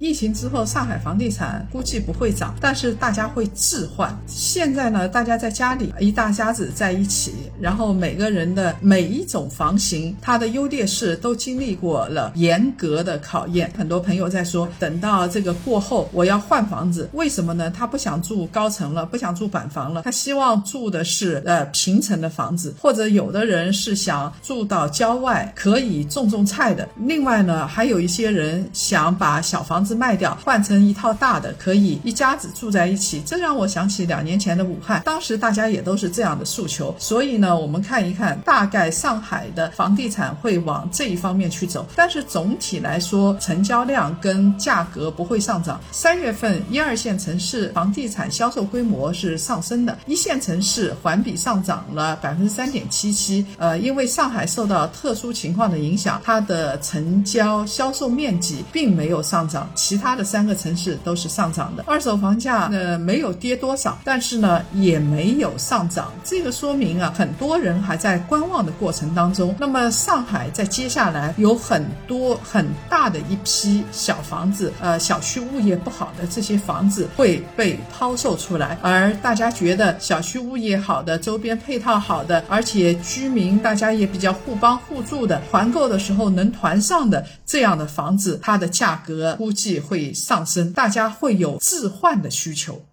[0.00, 4.18] 疫情之后，上海房地产估计不会涨，但是大家会置换。
[4.26, 13.70] 现在呢，大家在家里一大家子在一起，然后每个人的每一种房型，它的优劣势都经历过了严格的考验。
[13.76, 17.70] 很多朋友在说，等到这个过后，我要换房子，为什么呢？
[17.70, 26.88] 他不想住高层了，不想住板房了，他希望住的是呃平层的房子，或者有的人是想住到郊外，可以种种菜的。
[26.96, 29.89] 另外呢，还有一些人想把小房子。
[29.94, 33.22] 卖掉换成一套大的，可以一家子住在一起。
[33.24, 36.94] 这让我想起两年前的武汉，当时大家也都是这样的诉求。
[36.98, 41.86] 所以呢，我们看一看，大概上海的房地产会往这一方面去走。
[41.94, 45.80] 但是总体来说，成交量跟价格不会上涨。
[45.92, 53.44] 三月份一二线城市房地产销售规模是上升的，一线城市环比上涨了百分之三点七七。
[53.58, 59.68] 呃，因为上海受到特殊情况的影响，它的成交销售面积并没有上涨。
[59.80, 69.56] 其他的三个城市都是上涨的，二手房价呢没有跌多少，但是呢也没有上涨，这个说明啊很多人还在观望的过程当中。
[69.58, 89.69] 那么上海在接下来有很多很大的一批小房子，呃小区物业不好的这些房子会被抛售出来，而大家觉得小区物业好的、周边配套好的，而且居民大家也比较互帮互助的，团购的时候能团上的这样的房子，它的价格估计。
[89.78, 92.82] 会上升，大家会有置换的需求。